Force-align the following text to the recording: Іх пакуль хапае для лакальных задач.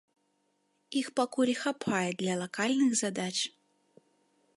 Іх 1.01 1.07
пакуль 1.19 1.51
хапае 1.63 2.09
для 2.21 2.33
лакальных 2.41 2.91
задач. 3.03 3.37